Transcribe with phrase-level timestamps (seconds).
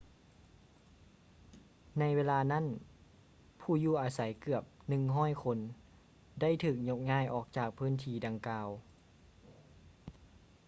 [1.99, 2.65] ໃນເວລານັ້ນ
[3.59, 4.63] ຜູ້ຢູ່ອາໄສເກືອບ
[5.03, 5.57] 100 ຄົນ
[6.41, 8.67] ໄດ້ຖືກຍົກຍ້າຍອອກຈາກພື້ນທີ່ດັ່ງກ່າວ